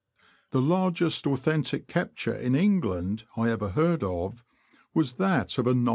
The 0.49 0.63
largest 0.63 1.27
authentic 1.27 1.85
capture 1.87 2.33
in 2.33 2.55
England 2.55 3.25
I 3.37 3.51
ever 3.51 3.69
heard 3.69 4.03
of, 4.03 4.43
was 4.95 5.13
that 5.21 5.59
of 5.59 5.67
a 5.67 5.75
gib. 5.75 5.89